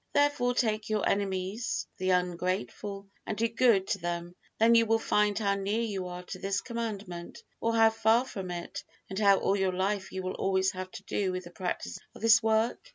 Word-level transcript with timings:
Therefore 0.13 0.55
take 0.55 0.89
your 0.89 1.07
enemies, 1.07 1.85
the 1.97 2.09
ungrateful, 2.09 3.07
and 3.27 3.37
do 3.37 3.47
good 3.47 3.85
to 3.89 3.99
them; 3.99 4.35
then 4.57 4.73
you 4.73 4.87
will 4.87 4.97
find 4.97 5.37
how 5.37 5.53
near 5.53 5.83
you 5.83 6.07
are 6.07 6.23
to 6.23 6.39
this 6.39 6.59
Commandment 6.59 7.43
or 7.59 7.75
how 7.75 7.91
far 7.91 8.25
from 8.25 8.49
it, 8.49 8.83
and 9.11 9.19
how 9.19 9.37
all 9.37 9.55
your 9.55 9.73
life 9.73 10.11
you 10.11 10.23
will 10.23 10.33
always 10.33 10.71
have 10.71 10.89
to 10.89 11.03
do 11.03 11.31
with 11.31 11.43
the 11.43 11.51
practice 11.51 11.99
of 12.15 12.23
this 12.23 12.41
work. 12.41 12.89